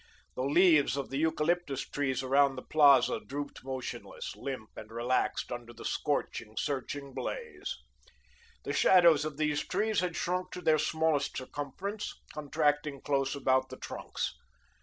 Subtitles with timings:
[0.35, 5.73] The leaves of the eucalyptus trees around the Plaza drooped motionless, limp and relaxed under
[5.73, 7.77] the scorching, searching blaze.
[8.63, 13.77] The shadows of these trees had shrunk to their smallest circumference, contracting close about the
[13.77, 14.33] trunks.